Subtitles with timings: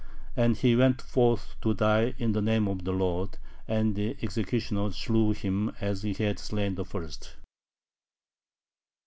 [0.35, 4.91] And he went forth to die in the name of the Lord, and [the executioner]
[4.91, 7.35] slew him as he had slain the first.